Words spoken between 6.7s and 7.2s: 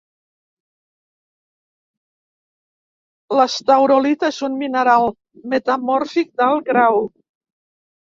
grau.